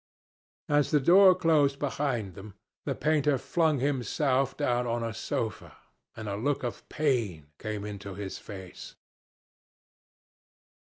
As 0.67 0.89
the 0.89 0.99
door 0.99 1.35
closed 1.35 1.77
behind 1.77 2.33
them, 2.33 2.55
the 2.85 2.95
painter 2.95 3.37
flung 3.37 3.77
himself 3.77 4.57
down 4.57 4.87
on 4.87 5.03
a 5.03 5.13
sofa, 5.13 5.77
and 6.17 6.27
a 6.27 6.35
look 6.35 6.63
of 6.63 6.89
pain 6.89 7.51
came 7.59 7.85
into 7.85 8.15
his 8.15 8.39
face. 8.39 8.95